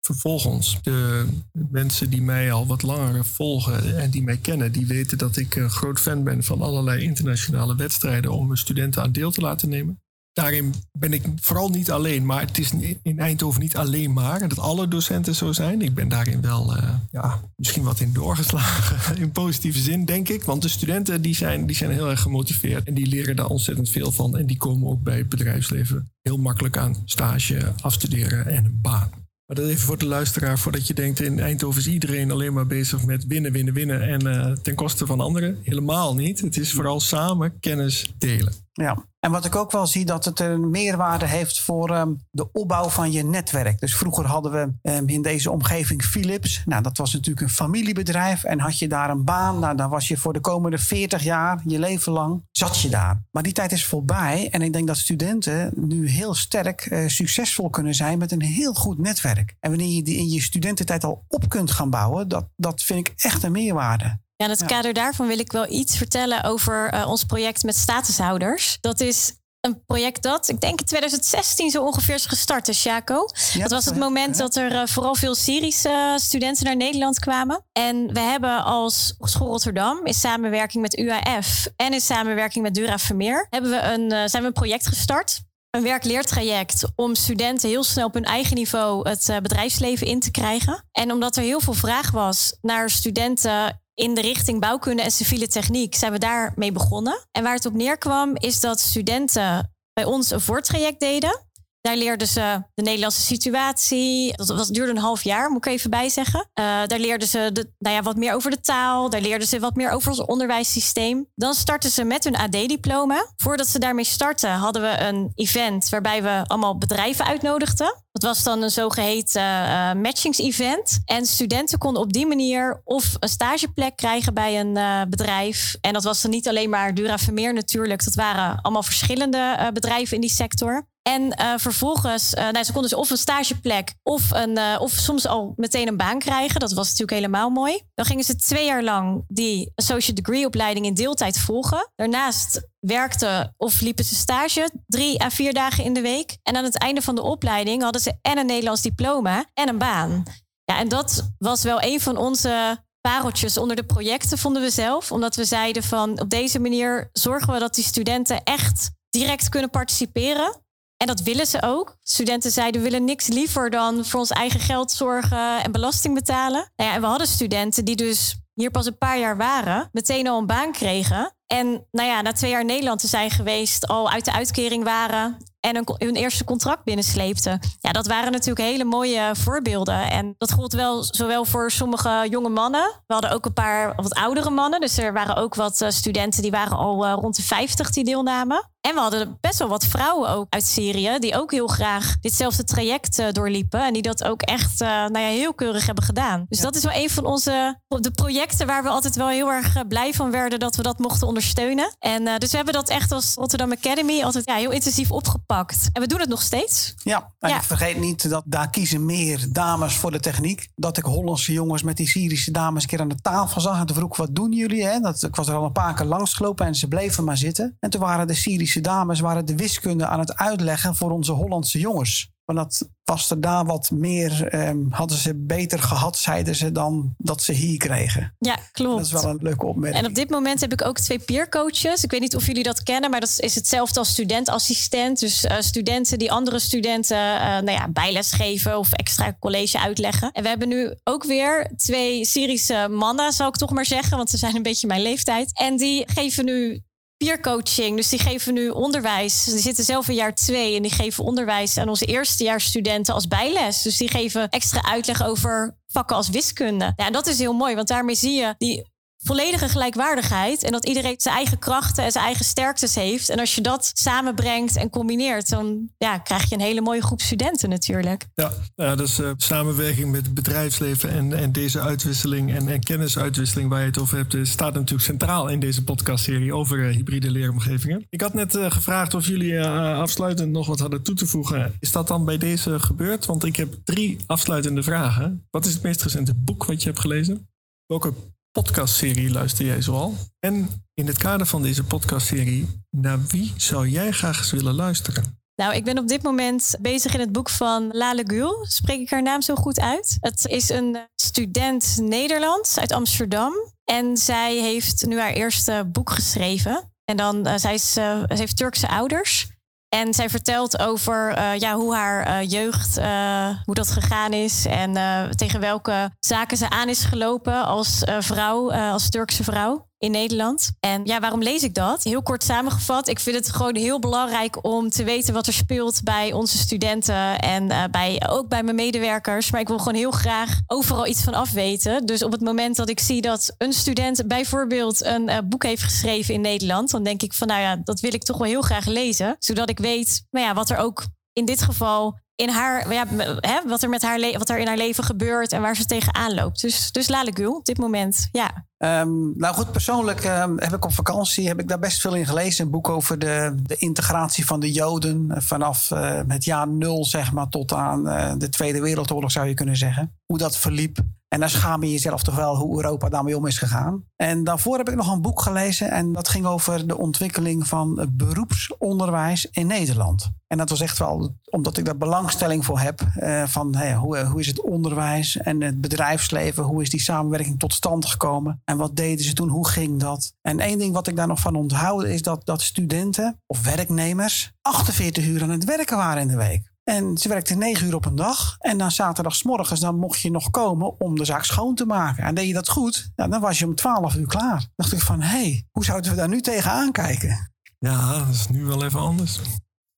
[0.00, 5.18] Vervolgens, de mensen die mij al wat langer volgen en die mij kennen, die weten
[5.18, 9.30] dat ik een groot fan ben van allerlei internationale wedstrijden om mijn studenten aan deel
[9.30, 10.03] te laten nemen
[10.34, 14.58] daarin ben ik vooral niet alleen, maar het is in Eindhoven niet alleen maar dat
[14.58, 15.82] alle docenten zo zijn.
[15.82, 20.42] Ik ben daarin wel uh, ja, misschien wat in doorgeslagen, in positieve zin, denk ik.
[20.42, 23.90] Want de studenten die zijn, die zijn heel erg gemotiveerd en die leren daar ontzettend
[23.90, 24.36] veel van.
[24.36, 29.10] En die komen ook bij het bedrijfsleven heel makkelijk aan stage, afstuderen en een baan.
[29.46, 32.66] Maar dat even voor de luisteraar, voordat je denkt in Eindhoven is iedereen alleen maar
[32.66, 35.58] bezig met winnen, winnen, winnen en uh, ten koste van anderen.
[35.62, 36.40] Helemaal niet.
[36.40, 38.63] Het is vooral samen kennis delen.
[38.76, 42.52] Ja, en wat ik ook wel zie, dat het een meerwaarde heeft voor um, de
[42.52, 43.80] opbouw van je netwerk.
[43.80, 46.62] Dus vroeger hadden we um, in deze omgeving Philips.
[46.64, 48.44] Nou, dat was natuurlijk een familiebedrijf.
[48.44, 51.60] En had je daar een baan, nou, dan was je voor de komende 40 jaar,
[51.64, 53.22] je leven lang, zat je daar.
[53.30, 54.48] Maar die tijd is voorbij.
[54.50, 58.74] En ik denk dat studenten nu heel sterk uh, succesvol kunnen zijn met een heel
[58.74, 59.56] goed netwerk.
[59.60, 63.08] En wanneer je die in je studententijd al op kunt gaan bouwen, dat, dat vind
[63.08, 64.22] ik echt een meerwaarde.
[64.36, 67.76] Ja, in het kader daarvan wil ik wel iets vertellen over uh, ons project met
[67.76, 68.78] statushouders.
[68.80, 73.28] Dat is een project dat, ik denk in 2016 zo ongeveer is gestart, Jaco.
[73.52, 77.64] Ja, dat was het moment dat er uh, vooral veel Syrische studenten naar Nederland kwamen.
[77.72, 82.98] En we hebben als School Rotterdam in samenwerking met UAF en in samenwerking met Dura
[82.98, 85.42] Vermeer hebben we een, uh, zijn we een project gestart
[85.74, 90.84] een werkleertraject om studenten heel snel op hun eigen niveau het bedrijfsleven in te krijgen.
[90.92, 95.48] En omdat er heel veel vraag was naar studenten in de richting bouwkunde en civiele
[95.48, 97.26] techniek zijn we daarmee begonnen.
[97.32, 101.46] En waar het op neerkwam is dat studenten bij ons een voortraject deden.
[101.84, 104.36] Daar leerden ze de Nederlandse situatie.
[104.36, 106.40] Dat was, duurde een half jaar, moet ik even bijzeggen.
[106.40, 109.10] Uh, daar leerden ze nou ja, wat meer over de taal.
[109.10, 111.26] Daar leerden ze wat meer over ons onderwijssysteem.
[111.34, 113.26] Dan startten ze met hun AD-diploma.
[113.36, 118.03] Voordat ze daarmee startten, hadden we een event waarbij we allemaal bedrijven uitnodigden.
[118.14, 121.00] Dat was dan een zogeheten uh, matchings-event.
[121.04, 125.76] En studenten konden op die manier of een stageplek krijgen bij een uh, bedrijf.
[125.80, 128.04] En dat was dan niet alleen maar Dura Vermeer natuurlijk.
[128.04, 130.86] Dat waren allemaal verschillende uh, bedrijven in die sector.
[131.02, 135.88] En vervolgens, nou, ze konden dus of een stageplek of, een, of soms al meteen
[135.88, 136.60] een baan krijgen.
[136.60, 137.80] Dat was natuurlijk helemaal mooi.
[137.94, 141.90] Dan gingen ze twee jaar lang die associate degree opleiding in deeltijd volgen.
[141.94, 146.36] Daarnaast werkten of liepen ze stage drie à vier dagen in de week.
[146.42, 149.78] En aan het einde van de opleiding hadden ze en een Nederlands diploma en een
[149.78, 150.22] baan.
[150.64, 155.12] Ja, en dat was wel een van onze pareltjes onder de projecten, vonden we zelf.
[155.12, 159.70] Omdat we zeiden van op deze manier zorgen we dat die studenten echt direct kunnen
[159.70, 160.62] participeren.
[160.96, 161.96] En dat willen ze ook.
[162.02, 166.72] Studenten zeiden, we willen niks liever dan voor ons eigen geld zorgen en belasting betalen.
[166.76, 170.28] Nou ja, en we hadden studenten die dus hier pas een paar jaar waren, meteen
[170.28, 171.34] al een baan kregen.
[171.46, 175.36] En nou ja, na twee jaar Nederland te zijn geweest, al uit de uitkering waren
[175.64, 177.60] en hun, hun eerste contract binnensleepten.
[177.80, 180.10] Ja, dat waren natuurlijk hele mooie voorbeelden.
[180.10, 182.92] En dat gold wel zowel voor sommige jonge mannen.
[183.06, 184.80] We hadden ook een paar wat oudere mannen.
[184.80, 188.04] Dus er waren ook wat uh, studenten die waren al uh, rond de 50 die
[188.04, 188.68] deelnamen.
[188.80, 192.64] En we hadden best wel wat vrouwen ook uit Syrië, die ook heel graag ditzelfde
[192.64, 193.84] traject uh, doorliepen.
[193.86, 196.46] En die dat ook echt nou ja, heel keurig hebben gedaan.
[196.48, 196.64] Dus ja.
[196.64, 200.14] dat is wel een van onze de projecten waar we altijd wel heel erg blij
[200.14, 201.96] van werden dat we dat mochten ondersteunen.
[201.98, 205.53] En dus we hebben dat echt als Rotterdam Academy altijd ja, heel intensief opgepakt.
[205.92, 206.94] En we doen het nog steeds.
[207.02, 207.56] Ja, en ja.
[207.56, 210.68] ik vergeet niet dat daar kiezen meer dames voor de techniek.
[210.74, 213.78] Dat ik Hollandse jongens met die Syrische dames een keer aan de tafel zag.
[213.78, 214.84] En toen vroeg wat doen jullie?
[214.84, 215.00] Hè?
[215.00, 217.76] Dat, ik was er al een paar keer langs gelopen en ze bleven maar zitten.
[217.80, 221.78] En toen waren de Syrische dames waren de wiskunde aan het uitleggen voor onze Hollandse
[221.78, 222.33] jongens.
[222.44, 227.14] Want dat was er daar wat meer, um, hadden ze beter gehad, zeiden ze, dan
[227.18, 228.34] dat ze hier kregen.
[228.38, 228.96] Ja, klopt.
[228.96, 230.02] Dat is wel een leuke opmerking.
[230.02, 232.04] En op dit moment heb ik ook twee peercoaches.
[232.04, 235.20] Ik weet niet of jullie dat kennen, maar dat is hetzelfde als studentassistent.
[235.20, 240.32] Dus uh, studenten die andere studenten uh, nou ja, bijles geven of extra college uitleggen.
[240.32, 244.30] En we hebben nu ook weer twee Syrische mannen, zou ik toch maar zeggen, want
[244.30, 245.58] ze zijn een beetje mijn leeftijd.
[245.58, 246.82] En die geven nu
[247.16, 247.96] peercoaching.
[247.96, 249.44] Dus die geven nu onderwijs.
[249.44, 253.82] Die zitten zelf in jaar twee en die geven onderwijs aan onze eerstejaarsstudenten als bijles.
[253.82, 256.92] Dus die geven extra uitleg over vakken als wiskunde.
[256.96, 258.92] Ja, en dat is heel mooi, want daarmee zie je die
[259.24, 260.62] volledige gelijkwaardigheid.
[260.62, 263.28] En dat iedereen zijn eigen krachten en zijn eigen sterktes heeft.
[263.28, 267.20] En als je dat samenbrengt en combineert, dan ja, krijg je een hele mooie groep
[267.20, 268.26] studenten natuurlijk.
[268.34, 273.70] Ja, ja dus uh, samenwerking met het bedrijfsleven en, en deze uitwisseling en, en kennisuitwisseling
[273.70, 278.06] waar je het over hebt, staat natuurlijk centraal in deze podcastserie over uh, hybride leeromgevingen.
[278.08, 281.74] Ik had net gevraagd of jullie afsluitend nog wat hadden toe te voegen.
[281.80, 283.26] Is dat dan bij deze gebeurd?
[283.26, 285.46] Want ik heb drie afsluitende vragen.
[285.50, 287.48] Wat is het meest recente boek wat je hebt gelezen?
[287.86, 288.12] Welke
[288.54, 290.14] podcastserie luister jij zoal?
[290.40, 295.38] En in het kader van deze podcastserie, naar wie zou jij graag eens willen luisteren?
[295.56, 298.66] Nou, ik ben op dit moment bezig in het boek van Lale Gul.
[298.68, 300.16] Spreek ik haar naam zo goed uit?
[300.20, 303.52] Het is een student Nederlands uit Amsterdam.
[303.84, 306.92] En zij heeft nu haar eerste boek geschreven.
[307.04, 309.48] En dan, uh, zij, is, uh, ze heeft Turkse ouders.
[309.94, 314.66] En zij vertelt over uh, ja, hoe haar uh, jeugd, uh, hoe dat gegaan is.
[314.66, 314.92] En
[315.36, 320.72] tegen welke zaken ze aan is gelopen als vrouw, als Turkse vrouw in Nederland.
[320.80, 322.02] En ja, waarom lees ik dat?
[322.02, 326.02] Heel kort samengevat, ik vind het gewoon heel belangrijk om te weten wat er speelt
[326.02, 329.50] bij onze studenten en uh, bij, ook bij mijn medewerkers.
[329.50, 332.06] Maar ik wil gewoon heel graag overal iets van afweten.
[332.06, 335.82] Dus op het moment dat ik zie dat een student bijvoorbeeld een uh, boek heeft
[335.82, 338.62] geschreven in Nederland, dan denk ik van nou ja, dat wil ik toch wel heel
[338.62, 339.36] graag lezen.
[339.38, 343.06] Zodat ik weet nou ja, wat er ook in dit geval in haar, ja,
[343.40, 346.34] hè, wat er met haar wat er in haar leven gebeurt en waar ze tegenaan
[346.34, 346.60] loopt.
[346.60, 348.66] Dus, dus Lale Gul op dit moment, ja.
[348.78, 352.26] Um, nou goed, persoonlijk um, heb ik op vakantie heb ik daar best veel in
[352.26, 352.64] gelezen.
[352.64, 357.32] Een boek over de, de integratie van de Joden vanaf uh, het jaar nul, zeg
[357.32, 360.18] maar, tot aan uh, de Tweede Wereldoorlog, zou je kunnen zeggen.
[360.26, 360.98] Hoe dat verliep.
[361.34, 364.04] En dan schaam je jezelf toch wel hoe Europa daarmee om is gegaan.
[364.16, 368.08] En daarvoor heb ik nog een boek gelezen en dat ging over de ontwikkeling van
[368.12, 370.30] beroepsonderwijs in Nederland.
[370.46, 373.00] En dat was echt wel omdat ik daar belangstelling voor heb.
[373.16, 376.64] Uh, van hoe, hoe is het onderwijs en het bedrijfsleven?
[376.64, 378.60] Hoe is die samenwerking tot stand gekomen?
[378.64, 379.48] En wat deden ze toen?
[379.48, 380.34] Hoe ging dat?
[380.42, 384.52] En één ding wat ik daar nog van onthoud is dat, dat studenten of werknemers
[384.60, 386.72] 48 uur aan het werken waren in de week.
[386.84, 388.56] En ze werkte negen uur op een dag.
[388.58, 392.24] En dan zaterdagsmorgens dan mocht je nog komen om de zaak schoon te maken.
[392.24, 394.58] En deed je dat goed, dan was je om twaalf uur klaar.
[394.58, 397.52] Dan dacht ik van, hé, hey, hoe zouden we daar nu tegenaan kijken?
[397.78, 399.40] Ja, dat is nu wel even anders.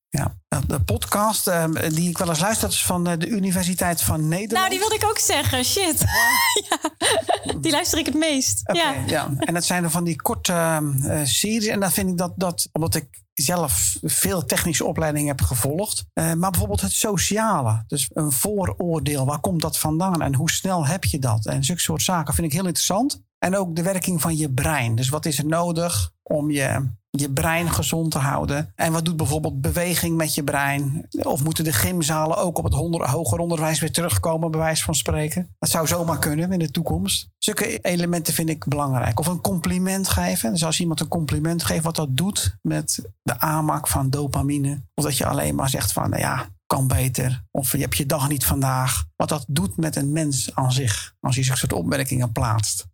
[0.08, 0.34] Ja,
[0.66, 4.52] de podcast uh, die ik wel eens luister, is van uh, de Universiteit van Nederland.
[4.52, 5.64] Nou, die wilde ik ook zeggen.
[5.64, 6.04] Shit.
[6.68, 6.90] ja,
[7.60, 8.68] die luister ik het meest.
[8.68, 9.06] Okay, ja.
[9.06, 9.30] ja.
[9.38, 11.66] En dat zijn er van die korte uh, series.
[11.66, 16.04] En dan vind ik dat, dat, omdat ik zelf veel technische opleidingen heb gevolgd.
[16.14, 17.84] maar bijvoorbeeld het sociale.
[17.86, 19.26] Dus een vooroordeel.
[19.26, 20.22] Waar komt dat vandaan?
[20.22, 21.46] En hoe snel heb je dat?
[21.46, 23.24] En zulke soort zaken vind ik heel interessant.
[23.38, 24.94] En ook de werking van je brein.
[24.94, 28.72] Dus wat is er nodig om je je brein gezond te houden.
[28.74, 31.06] En wat doet bijvoorbeeld beweging met je brein?
[31.22, 32.74] Of moeten de gymzalen ook op het
[33.10, 35.54] hoger onderwijs weer terugkomen, bij wijze van spreken?
[35.58, 37.28] Dat zou zomaar kunnen in de toekomst.
[37.38, 39.18] Zulke elementen vind ik belangrijk.
[39.20, 40.52] Of een compliment geven.
[40.52, 44.82] Dus als iemand een compliment geeft, wat dat doet met de aanmaak van dopamine.
[44.94, 47.44] Of dat je alleen maar zegt van, nou ja, kan beter.
[47.50, 49.04] Of je hebt je dag niet vandaag.
[49.16, 51.14] Wat dat doet met een mens aan zich.
[51.20, 52.86] Als je zich soort opmerkingen plaatst.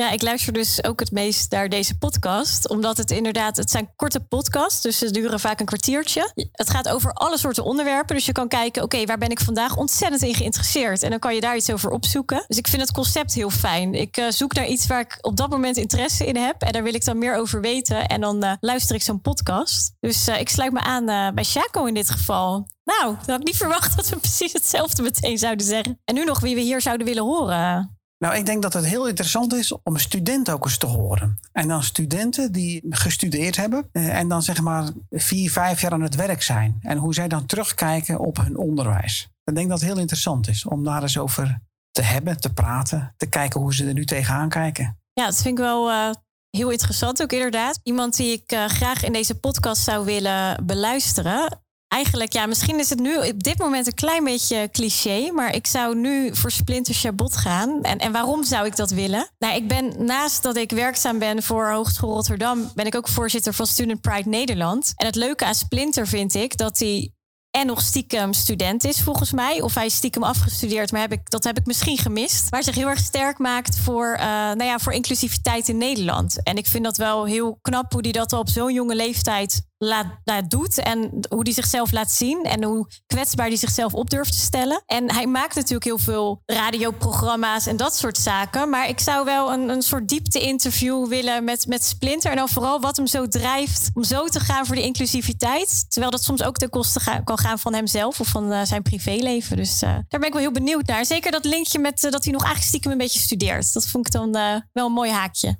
[0.00, 2.68] Ja, ik luister dus ook het meest naar deze podcast.
[2.68, 4.82] Omdat het inderdaad, het zijn korte podcasts.
[4.82, 6.30] Dus ze duren vaak een kwartiertje.
[6.52, 8.14] Het gaat over alle soorten onderwerpen.
[8.14, 11.02] Dus je kan kijken, oké, waar ben ik vandaag ontzettend in geïnteresseerd?
[11.02, 12.44] En dan kan je daar iets over opzoeken.
[12.46, 13.94] Dus ik vind het concept heel fijn.
[13.94, 16.62] Ik uh, zoek naar iets waar ik op dat moment interesse in heb.
[16.62, 18.06] En daar wil ik dan meer over weten.
[18.06, 19.92] En dan uh, luister ik zo'n podcast.
[20.00, 22.68] Dus uh, ik sluit me aan bij Chaco in dit geval.
[22.84, 26.00] Nou, dat had ik niet verwacht dat we precies hetzelfde meteen zouden zeggen.
[26.04, 27.99] En nu nog wie we hier zouden willen horen.
[28.24, 31.38] Nou, ik denk dat het heel interessant is om een student ook eens te horen.
[31.52, 36.02] En dan studenten die gestudeerd hebben eh, en dan zeg maar vier, vijf jaar aan
[36.02, 36.78] het werk zijn.
[36.80, 39.28] En hoe zij dan terugkijken op hun onderwijs.
[39.44, 43.14] Ik denk dat het heel interessant is om daar eens over te hebben, te praten,
[43.16, 44.98] te kijken hoe ze er nu tegenaan kijken.
[45.12, 46.10] Ja, dat vind ik wel uh,
[46.50, 47.80] heel interessant ook inderdaad.
[47.82, 52.90] Iemand die ik uh, graag in deze podcast zou willen beluisteren Eigenlijk, ja, misschien is
[52.90, 56.94] het nu op dit moment een klein beetje cliché, maar ik zou nu voor Splinter
[56.94, 57.82] Chabot gaan.
[57.82, 59.30] En, en waarom zou ik dat willen?
[59.38, 63.54] Nou, ik ben naast dat ik werkzaam ben voor Hogeschool Rotterdam, ben ik ook voorzitter
[63.54, 64.92] van Student Pride Nederland.
[64.96, 67.12] En het leuke aan Splinter vind ik dat hij
[67.50, 69.60] en nog stiekem student is, volgens mij.
[69.60, 72.50] Of hij is stiekem afgestudeerd, maar heb ik, dat heb ik misschien gemist.
[72.50, 76.42] Maar zich heel erg sterk maakt voor, uh, nou ja, voor inclusiviteit in Nederland.
[76.42, 79.68] En ik vind dat wel heel knap hoe hij dat al op zo'n jonge leeftijd
[79.82, 84.10] laat, nou, doet en hoe hij zichzelf laat zien en hoe kwetsbaar hij zichzelf op
[84.10, 84.82] durft te stellen.
[84.86, 88.70] En hij maakt natuurlijk heel veel radioprogramma's en dat soort zaken.
[88.70, 92.30] Maar ik zou wel een, een soort diepte-interview willen met, met Splinter.
[92.30, 95.90] En dan vooral wat hem zo drijft om zo te gaan voor die inclusiviteit.
[95.90, 99.56] Terwijl dat soms ook ten koste kan gaan van hemzelf of van uh, zijn privéleven.
[99.56, 101.04] Dus uh, daar ben ik wel heel benieuwd naar.
[101.04, 103.72] Zeker dat linkje met uh, dat hij nog eigenlijk stiekem een beetje studeert.
[103.72, 104.32] Dat vond ik dan
[104.72, 105.58] wel een mooi haakje.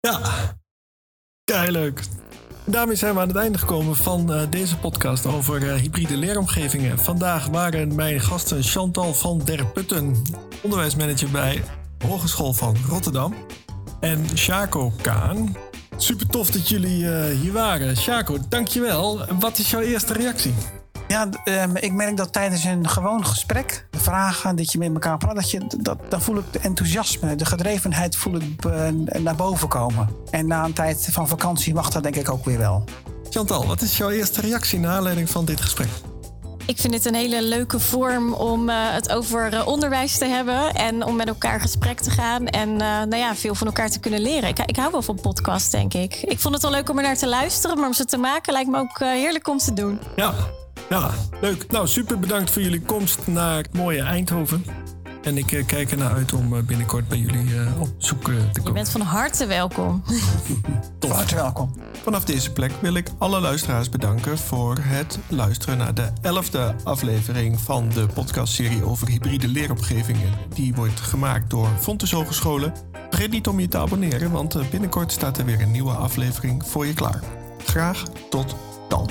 [0.00, 0.20] Ja,
[1.44, 2.02] kei leuk.
[2.64, 6.98] Daarmee zijn we aan het einde gekomen van uh, deze podcast over uh, hybride leeromgevingen.
[6.98, 10.22] Vandaag waren mijn gasten Chantal van der Putten,
[10.62, 11.62] onderwijsmanager bij
[12.06, 13.34] Hogeschool van Rotterdam.
[14.00, 15.56] En Shaco Kaan.
[15.96, 17.96] Super tof dat jullie uh, hier waren.
[17.96, 19.20] Shaco, dankjewel.
[19.38, 20.54] Wat is jouw eerste reactie?
[21.12, 25.18] Ja, um, ik merk dat tijdens een gewoon gesprek, de vragen dat je met elkaar
[25.18, 29.34] praat, dat je, dat, dan voel ik de enthousiasme, de gedrevenheid voel ik uh, naar
[29.34, 30.08] boven komen.
[30.30, 32.84] En na een tijd van vakantie mag dat denk ik ook weer wel.
[33.30, 35.88] Chantal, wat is jouw eerste reactie naar aanleiding van dit gesprek?
[36.66, 40.74] Ik vind het een hele leuke vorm om uh, het over uh, onderwijs te hebben
[40.74, 44.00] en om met elkaar gesprek te gaan en uh, nou ja, veel van elkaar te
[44.00, 44.48] kunnen leren.
[44.48, 46.14] Ik, ik hou wel van podcasts, denk ik.
[46.14, 48.52] Ik vond het wel leuk om er naar te luisteren, maar om ze te maken
[48.52, 50.00] lijkt me ook heerlijk om te doen.
[50.16, 50.34] Ja,
[50.88, 51.70] ja, leuk.
[51.70, 54.64] Nou, super bedankt voor jullie komst naar het mooie Eindhoven.
[55.22, 58.30] En ik uh, kijk ernaar uit om uh, binnenkort bij jullie uh, op zoek te
[58.30, 58.64] komen.
[58.64, 60.02] Je bent van harte welkom.
[61.00, 61.74] Van harte welkom.
[62.02, 67.60] Vanaf deze plek wil ik alle luisteraars bedanken voor het luisteren naar de elfde aflevering
[67.60, 70.32] van de podcastserie over hybride leeromgevingen.
[70.54, 72.72] Die wordt gemaakt door Fontes Hogescholen.
[73.10, 76.86] Vergeet niet om je te abonneren, want binnenkort staat er weer een nieuwe aflevering voor
[76.86, 77.22] je klaar.
[77.64, 78.56] Graag tot
[78.88, 79.10] dan.